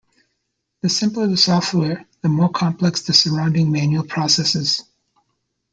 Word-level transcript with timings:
The 0.81 0.89
simpler 0.89 1.27
the 1.27 1.37
software, 1.37 2.07
the 2.21 2.29
more 2.29 2.49
complex 2.49 3.03
the 3.03 3.13
surrounding 3.13 3.71
manual 3.71 4.03
processes. 4.03 4.83